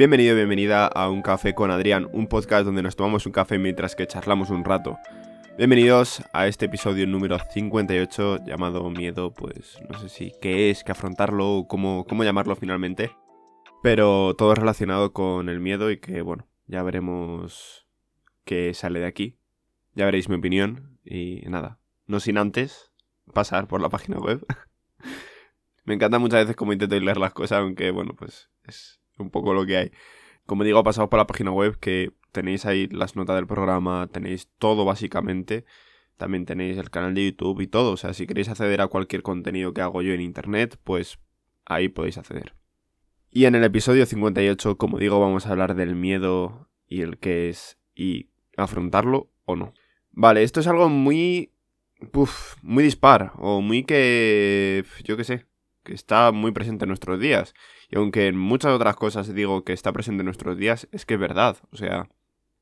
[0.00, 3.94] Bienvenido, bienvenida a Un Café con Adrián, un podcast donde nos tomamos un café mientras
[3.94, 4.96] que charlamos un rato.
[5.58, 10.92] Bienvenidos a este episodio número 58 llamado Miedo, pues no sé si qué es, qué
[10.92, 13.14] afrontarlo o cómo, cómo llamarlo finalmente.
[13.82, 17.86] Pero todo relacionado con el miedo y que, bueno, ya veremos
[18.46, 19.36] qué sale de aquí.
[19.92, 22.90] Ya veréis mi opinión y nada, no sin antes
[23.34, 24.46] pasar por la página web.
[25.84, 29.54] Me encanta muchas veces cómo intento leer las cosas, aunque bueno, pues es un poco
[29.54, 29.90] lo que hay.
[30.46, 34.48] Como digo, pasado por la página web que tenéis ahí las notas del programa, tenéis
[34.58, 35.64] todo básicamente.
[36.16, 37.92] También tenéis el canal de YouTube y todo.
[37.92, 41.18] O sea, si queréis acceder a cualquier contenido que hago yo en Internet, pues
[41.64, 42.54] ahí podéis acceder.
[43.30, 47.48] Y en el episodio 58, como digo, vamos a hablar del miedo y el que
[47.48, 49.72] es y afrontarlo o no.
[50.10, 51.52] Vale, esto es algo muy...
[52.62, 54.84] muy dispar o muy que...
[55.04, 55.46] yo qué sé,
[55.94, 57.54] está muy presente en nuestros días.
[57.88, 61.14] Y aunque en muchas otras cosas digo que está presente en nuestros días, es que
[61.14, 61.56] es verdad.
[61.72, 62.08] O sea,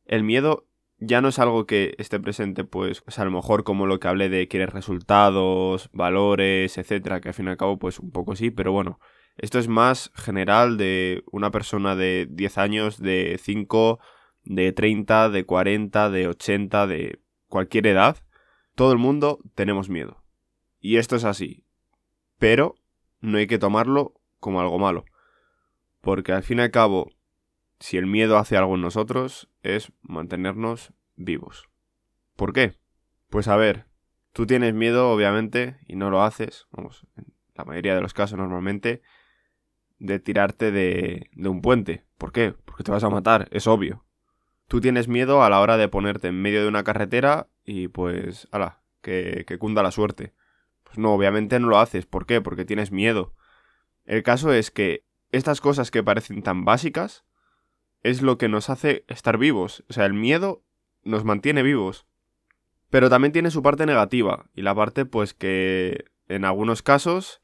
[0.06, 0.66] el miedo
[0.98, 4.28] ya no es algo que esté presente, pues, a lo mejor como lo que hablé
[4.28, 8.50] de quieres resultados, valores, etcétera, que al fin y al cabo, pues un poco sí,
[8.50, 8.98] pero bueno,
[9.36, 14.00] esto es más general de una persona de 10 años, de 5,
[14.44, 18.16] de 30, de 40, de 80, de cualquier edad.
[18.74, 20.24] Todo el mundo tenemos miedo.
[20.80, 21.64] Y esto es así.
[22.38, 22.74] Pero
[23.20, 25.04] no hay que tomarlo como algo malo.
[26.00, 27.10] Porque al fin y al cabo,
[27.80, 31.68] si el miedo hace algo en nosotros, es mantenernos vivos.
[32.36, 32.78] ¿Por qué?
[33.30, 33.86] Pues a ver,
[34.32, 38.38] tú tienes miedo, obviamente, y no lo haces, vamos, en la mayoría de los casos
[38.38, 39.02] normalmente,
[39.98, 42.04] de tirarte de, de un puente.
[42.16, 42.54] ¿Por qué?
[42.64, 44.04] Porque te vas a matar, es obvio.
[44.68, 48.48] Tú tienes miedo a la hora de ponerte en medio de una carretera y pues,
[48.52, 50.34] ala, que, que cunda la suerte.
[50.88, 52.06] Pues no, obviamente no lo haces.
[52.06, 52.40] ¿Por qué?
[52.40, 53.34] Porque tienes miedo.
[54.04, 57.24] El caso es que estas cosas que parecen tan básicas
[58.02, 59.84] es lo que nos hace estar vivos.
[59.88, 60.62] O sea, el miedo
[61.02, 62.06] nos mantiene vivos.
[62.90, 64.46] Pero también tiene su parte negativa.
[64.54, 67.42] Y la parte, pues, que en algunos casos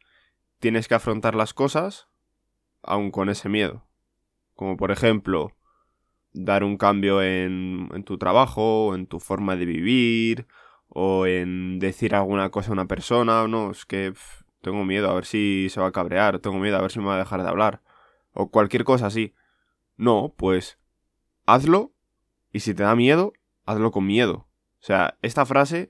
[0.59, 2.09] tienes que afrontar las cosas
[2.83, 3.87] aun con ese miedo.
[4.55, 5.53] Como por ejemplo,
[6.33, 10.47] dar un cambio en, en tu trabajo, en tu forma de vivir,
[10.89, 13.47] o en decir alguna cosa a una persona.
[13.49, 14.13] No, es que
[14.61, 17.07] tengo miedo a ver si se va a cabrear, tengo miedo a ver si me
[17.07, 17.83] va a dejar de hablar.
[18.33, 19.35] O cualquier cosa así.
[19.97, 20.79] No, pues
[21.47, 21.93] hazlo
[22.53, 23.33] y si te da miedo,
[23.67, 24.49] hazlo con miedo.
[24.81, 25.89] O sea, esta frase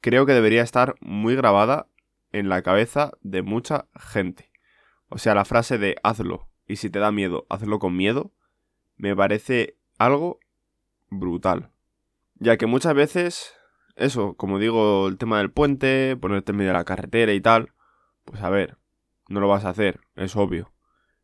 [0.00, 1.88] creo que debería estar muy grabada
[2.32, 4.50] en la cabeza de mucha gente.
[5.08, 8.32] O sea, la frase de hazlo y si te da miedo, hazlo con miedo,
[8.96, 10.40] me parece algo
[11.08, 11.70] brutal.
[12.34, 13.54] Ya que muchas veces,
[13.96, 17.72] eso, como digo, el tema del puente, ponerte en medio de la carretera y tal,
[18.24, 18.78] pues a ver,
[19.28, 20.72] no lo vas a hacer, es obvio.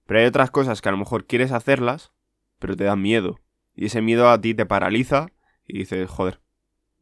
[0.06, 2.12] Pero hay otras cosas que a lo mejor quieres hacerlas,
[2.58, 3.38] pero te dan miedo.
[3.74, 5.28] Y ese miedo a ti te paraliza
[5.66, 6.40] y dices, joder,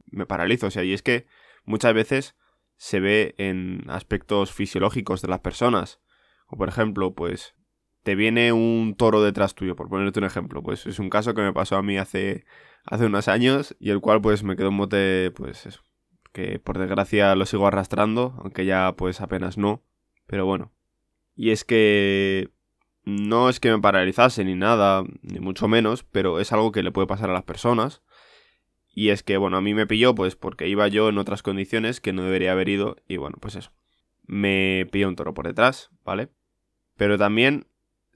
[0.07, 0.67] me paralizo.
[0.67, 1.27] O sea, y es que
[1.65, 2.37] muchas veces
[2.77, 6.01] se ve en aspectos fisiológicos de las personas.
[6.47, 7.55] O por ejemplo, pues
[8.03, 10.63] te viene un toro detrás tuyo, por ponerte un ejemplo.
[10.63, 12.45] Pues es un caso que me pasó a mí hace,
[12.85, 15.83] hace unos años y el cual pues me quedó un mote, pues eso,
[16.33, 19.83] que por desgracia lo sigo arrastrando, aunque ya pues apenas no.
[20.27, 20.73] Pero bueno.
[21.35, 22.51] Y es que
[23.05, 26.93] no es que me paralizase ni nada, ni mucho menos, pero es algo que le
[26.93, 28.03] puede pasar a las personas.
[28.93, 32.01] Y es que, bueno, a mí me pilló pues porque iba yo en otras condiciones
[32.01, 33.73] que no debería haber ido y bueno, pues eso.
[34.27, 36.29] Me pilló un toro por detrás, ¿vale?
[36.97, 37.67] Pero también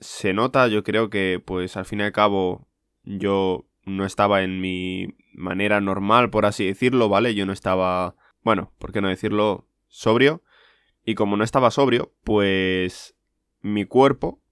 [0.04, 2.68] se nota, yo creo que pues al fin y al cabo
[3.04, 7.34] yo no estaba en mi manera normal, por así decirlo, ¿vale?
[7.34, 9.66] Yo no estaba, bueno, ¿por qué no decirlo?
[9.88, 10.42] Sobrio.
[11.04, 13.16] Y como no estaba sobrio, pues
[13.60, 14.42] mi cuerpo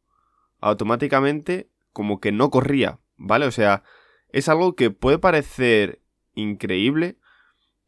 [0.61, 3.47] automáticamente como que no corría, ¿vale?
[3.47, 3.83] O sea,
[4.31, 6.01] es algo que puede parecer
[6.35, 7.19] increíble,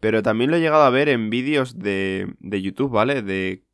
[0.01, 3.23] pero también lo he llegado a ver en vídeos de, de YouTube, ¿vale?
[3.23, 3.65] De...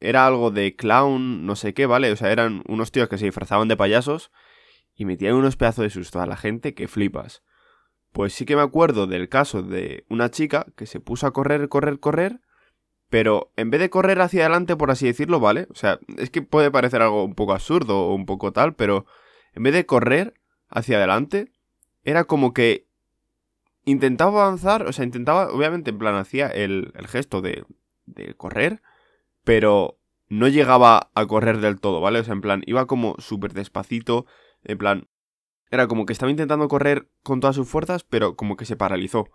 [0.00, 2.12] Era algo de clown, no sé qué, ¿vale?
[2.12, 4.30] O sea, eran unos tíos que se disfrazaban de payasos
[4.94, 7.42] y metían unos pedazos de susto a la gente que flipas.
[8.12, 11.68] Pues sí que me acuerdo del caso de una chica que se puso a correr,
[11.68, 12.40] correr, correr
[13.08, 15.68] pero en vez de correr hacia adelante, por así decirlo, ¿vale?
[15.70, 19.06] O sea, es que puede parecer algo un poco absurdo o un poco tal, pero
[19.54, 20.34] en vez de correr
[20.68, 21.52] hacia adelante,
[22.02, 22.86] era como que
[23.84, 27.64] intentaba avanzar, o sea, intentaba, obviamente, en plan, hacía el, gesto de,
[28.06, 28.82] de correr,
[29.46, 32.18] pero no llegaba a correr del todo, ¿vale?
[32.18, 34.26] O sea, en plan, iba como súper despacito,
[34.64, 35.08] en plan,
[35.70, 39.28] era como que estaba intentando correr con todas sus fuerzas, pero como que se paralizó.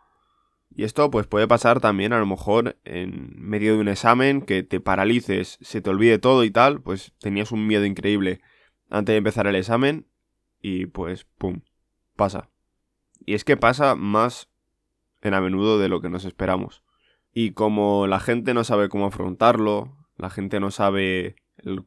[0.70, 4.64] Y esto pues puede pasar también a lo mejor en medio de un examen que
[4.64, 8.42] te paralices, se te olvide todo y tal, pues tenías un miedo increíble
[8.90, 10.08] antes de empezar el examen
[10.62, 11.62] y pues, ¡pum!,
[12.18, 12.50] pasa.
[13.26, 14.50] Y es que pasa más
[15.22, 16.84] en a menudo de lo que nos esperamos.
[17.34, 21.36] Y como la gente no sabe cómo afrontarlo, la gente no sabe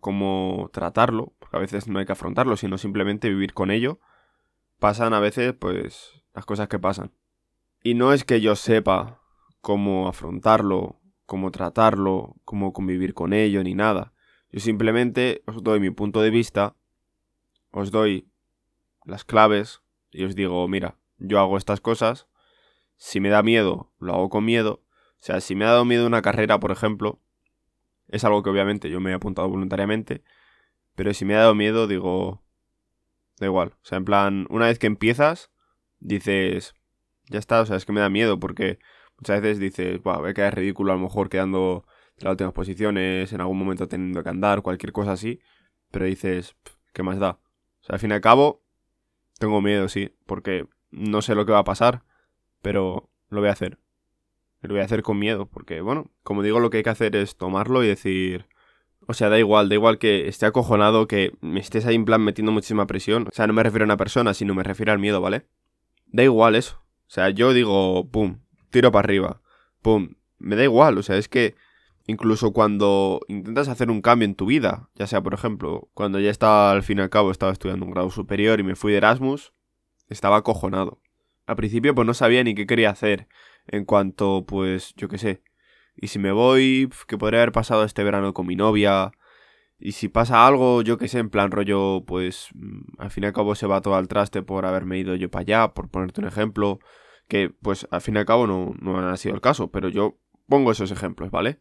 [0.01, 4.01] cómo tratarlo, porque a veces no hay que afrontarlo, sino simplemente vivir con ello,
[4.81, 7.13] pasan a veces pues las cosas que pasan.
[7.85, 9.23] Y no es que yo sepa
[9.61, 14.15] cómo afrontarlo, cómo tratarlo, cómo convivir con ello, ni nada.
[14.51, 16.75] Yo simplemente os doy mi punto de vista,
[17.71, 18.29] os doy
[19.05, 22.27] las claves y os digo, mira, yo hago estas cosas,
[22.97, 24.83] si me da miedo, lo hago con miedo.
[25.21, 27.21] O sea, si me ha dado miedo una carrera, por ejemplo,
[28.15, 30.23] es algo que obviamente yo me he apuntado voluntariamente,
[30.95, 32.45] pero si me ha dado miedo, digo,
[33.41, 33.71] da igual.
[33.83, 35.51] O sea, en plan, una vez que empiezas,
[35.99, 36.75] dices,
[37.29, 38.79] ya está, o sea, es que me da miedo porque
[39.19, 41.87] muchas veces dices, wow, voy a quedar ridículo a lo mejor quedando
[42.19, 45.41] en las últimas posiciones, en algún momento teniendo que andar, cualquier cosa así,
[45.91, 46.55] pero dices,
[46.93, 47.41] ¿qué más da?
[47.81, 48.63] O sea, al fin y al cabo,
[49.41, 52.05] tengo miedo, sí, porque no sé lo que va a pasar,
[52.63, 53.79] pero lo voy a hacer.
[54.69, 57.17] Lo voy a hacer con miedo, porque, bueno, como digo, lo que hay que hacer
[57.17, 58.47] es tomarlo y decir...
[59.07, 62.23] O sea, da igual, da igual que esté acojonado, que me estés ahí en plan
[62.23, 63.27] metiendo muchísima presión.
[63.31, 65.47] O sea, no me refiero a una persona, sino me refiero al miedo, ¿vale?
[66.07, 66.83] Da igual eso.
[67.07, 68.39] O sea, yo digo, pum,
[68.71, 69.43] tiro para arriba.
[69.83, 70.97] Pum, me da igual.
[70.97, 71.55] O sea, es que
[72.07, 76.31] incluso cuando intentas hacer un cambio en tu vida, ya sea, por ejemplo, cuando ya
[76.31, 78.99] estaba, al fin y al cabo, estaba estudiando un grado superior y me fui de
[78.99, 79.53] Erasmus,
[80.09, 81.03] estaba acojonado.
[81.47, 83.29] Al principio, pues no sabía ni qué quería hacer
[83.67, 85.43] en cuanto, pues, yo qué sé.
[85.97, 89.13] Y si me voy, ¿qué podría haber pasado este verano con mi novia?
[89.79, 93.27] Y si pasa algo, yo qué sé, en plan rollo, pues mm, al fin y
[93.27, 96.21] al cabo se va todo al traste por haberme ido yo para allá, por ponerte
[96.21, 96.79] un ejemplo,
[97.29, 100.19] que pues al fin y al cabo no, no ha sido el caso, pero yo
[100.49, 101.59] pongo esos ejemplos, ¿vale?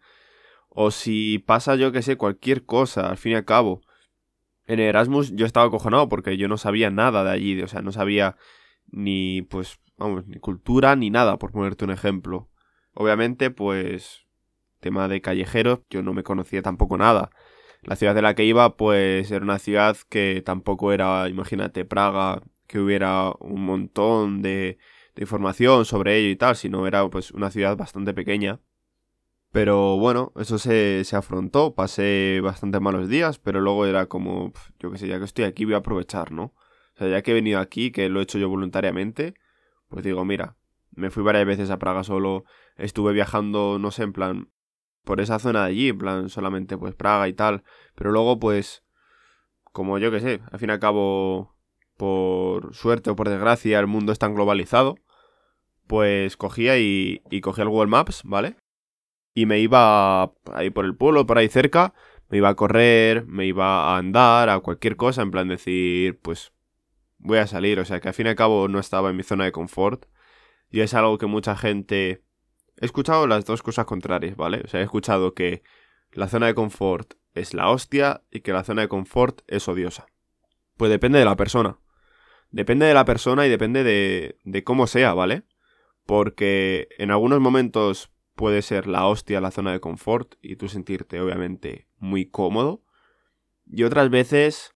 [0.70, 3.82] O si pasa, yo qué sé, cualquier cosa, al fin y al cabo.
[4.66, 7.92] En Erasmus yo estaba acojonado porque yo no sabía nada de allí, o sea, no
[7.92, 8.38] sabía
[8.92, 12.50] ni pues vamos, ni cultura ni nada, por ponerte un ejemplo.
[12.94, 14.26] Obviamente, pues,
[14.80, 17.32] tema de callejeros, yo no me conocía tampoco nada.
[17.84, 22.42] La ciudad de la que iba, pues, era una ciudad que tampoco era, imagínate, Praga,
[22.68, 24.78] que hubiera un montón de,
[25.16, 28.60] de información sobre ello y tal, sino era, pues, una ciudad bastante pequeña.
[29.54, 34.92] Pero bueno, eso se, se afrontó, pasé bastante malos días, pero luego era como, yo
[34.92, 36.46] qué sé, ya que estoy aquí voy a aprovechar, ¿no?
[36.96, 39.36] O sea, ya que he venido aquí, que lo he hecho yo voluntariamente,
[39.94, 40.58] pues digo, mira,
[40.96, 42.46] me fui varias veces a Praga solo,
[42.78, 44.50] estuve viajando, no sé, en plan,
[45.04, 47.64] por esa zona de allí, en plan, solamente pues Praga y tal,
[47.94, 48.84] pero luego pues,
[49.72, 51.56] como yo que sé, al fin y al cabo,
[51.96, 54.96] por suerte o por desgracia, el mundo es tan globalizado,
[55.86, 58.56] pues cogía y, y cogía el Google Maps, ¿vale?
[59.36, 60.24] Y me iba
[60.54, 61.94] ahí por el pueblo, por ahí cerca,
[62.30, 66.52] me iba a correr, me iba a andar, a cualquier cosa, en plan decir, pues
[67.24, 67.80] voy a salir.
[67.80, 70.06] O sea, que al fin y al cabo no estaba en mi zona de confort.
[70.70, 72.24] Y es algo que mucha gente...
[72.80, 74.62] He escuchado las dos cosas contrarias, ¿vale?
[74.66, 75.64] O sea, he escuchado que
[76.12, 80.08] la zona de confort es la hostia y que la zona de confort es odiosa.
[80.78, 81.80] Pues depende de la persona.
[82.50, 85.44] Depende de la persona y depende de, de cómo sea, ¿vale?
[86.06, 91.22] Porque en algunos momentos puede ser la hostia la zona de confort y tú sentirte
[91.22, 92.84] obviamente muy cómodo.
[93.66, 94.73] Y otras veces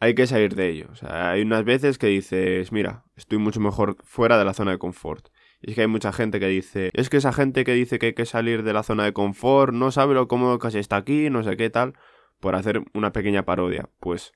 [0.00, 0.88] hay que salir de ello.
[1.08, 5.28] Hay unas veces que dices, mira, estoy mucho mejor fuera de la zona de confort.
[5.60, 8.06] Y es que hay mucha gente que dice, es que esa gente que dice que
[8.06, 10.96] hay que salir de la zona de confort no sabe lo cómodo que se está
[10.96, 11.94] aquí, no sé qué tal,
[12.38, 13.88] por hacer una pequeña parodia.
[13.98, 14.32] Pues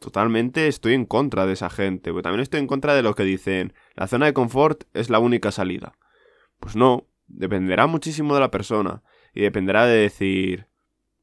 [0.00, 3.24] totalmente estoy en contra de esa gente, pero también estoy en contra de lo que
[3.24, 5.96] dicen, la zona de confort es la única salida.
[6.60, 10.66] Pues no, dependerá muchísimo de la persona y dependerá de decir,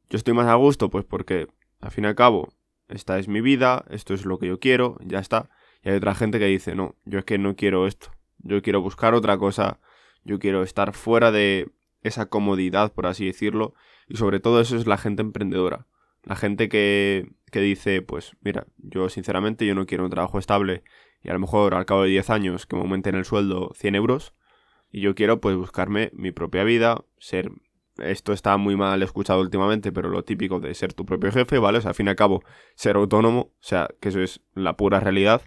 [0.09, 1.47] yo estoy más a gusto, pues porque,
[1.79, 2.49] al fin y al cabo,
[2.91, 5.49] esta es mi vida, esto es lo que yo quiero, ya está.
[5.83, 8.81] Y hay otra gente que dice, no, yo es que no quiero esto, yo quiero
[8.81, 9.79] buscar otra cosa,
[10.23, 11.71] yo quiero estar fuera de
[12.03, 13.73] esa comodidad, por así decirlo,
[14.07, 15.87] y sobre todo eso es la gente emprendedora.
[16.23, 20.83] La gente que, que dice, pues mira, yo sinceramente yo no quiero un trabajo estable
[21.23, 23.95] y a lo mejor al cabo de 10 años que me aumenten el sueldo 100
[23.95, 24.33] euros,
[24.91, 27.51] y yo quiero pues buscarme mi propia vida, ser
[27.97, 31.79] esto está muy mal escuchado últimamente, pero lo típico de ser tu propio jefe, ¿vale?
[31.79, 32.43] O sea, al fin y al cabo,
[32.75, 35.41] ser autónomo, o sea, que eso es la pura realidad.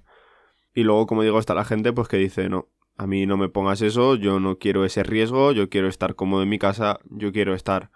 [0.75, 3.49] Y luego, como digo, está la gente pues que dice, no, a mí no me
[3.49, 7.33] pongas eso, yo no quiero ese riesgo, yo quiero estar cómodo en mi casa, yo
[7.33, 7.91] quiero estar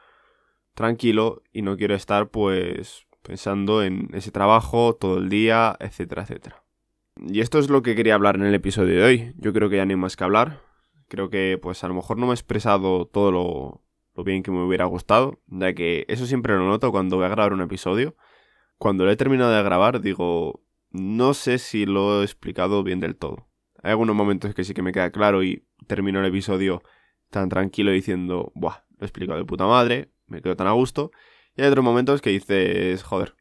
[0.74, 6.64] tranquilo y no quiero estar pues pensando en ese trabajo todo el día, etcétera, etcétera.
[7.16, 9.34] Y esto es lo que quería hablar en el episodio de hoy.
[9.38, 10.62] Yo creo que ya no hay más que hablar.
[11.08, 13.82] Creo que pues a lo mejor no me he expresado todo lo,
[14.18, 17.28] lo bien que me hubiera gustado, ya que eso siempre lo noto cuando voy a
[17.28, 18.16] grabar un episodio.
[18.76, 23.14] Cuando lo he terminado de grabar, digo, no sé si lo he explicado bien del
[23.14, 23.48] todo.
[23.80, 26.82] Hay algunos momentos que sí que me queda claro y termino el episodio
[27.30, 31.12] tan tranquilo diciendo, buah, lo he explicado de puta madre, me quedo tan a gusto.
[31.54, 33.36] Y hay otros momentos que dices, joder,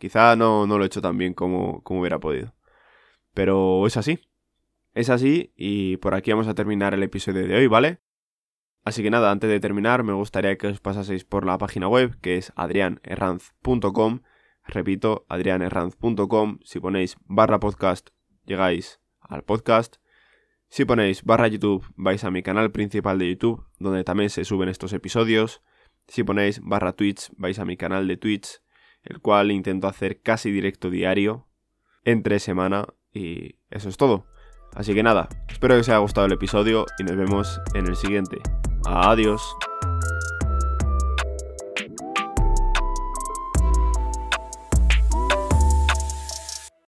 [0.00, 2.52] quizá no, no lo he hecho tan bien como, como hubiera podido.
[3.32, 4.18] Pero es así.
[4.92, 8.00] Es así y por aquí vamos a terminar el episodio de hoy, ¿vale?
[8.90, 12.18] Así que nada, antes de terminar me gustaría que os pasaseis por la página web
[12.20, 14.22] que es adrianerranz.com.
[14.66, 16.58] Repito, adrianerranz.com.
[16.64, 18.08] Si ponéis barra podcast
[18.46, 19.98] llegáis al podcast.
[20.68, 24.68] Si ponéis barra YouTube vais a mi canal principal de YouTube donde también se suben
[24.68, 25.62] estos episodios.
[26.08, 28.60] Si ponéis barra Twitch vais a mi canal de Twitch
[29.04, 31.46] el cual intento hacer casi directo diario
[32.02, 34.26] entre semana y eso es todo.
[34.74, 37.94] Así que nada, espero que os haya gustado el episodio y nos vemos en el
[37.94, 38.38] siguiente.
[38.86, 39.42] Adiós.